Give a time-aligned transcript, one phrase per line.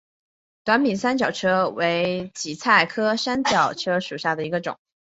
[0.63, 4.79] 短柄三角车为堇菜科三角车属下的一个种。